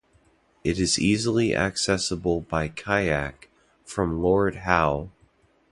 It 0.63 0.79
is 0.79 0.97
easily 0.97 1.55
accessible 1.55 2.41
by 2.41 2.69
kayak 2.69 3.51
from 3.85 4.19
Lord 4.19 4.55
Howe. 4.55 5.11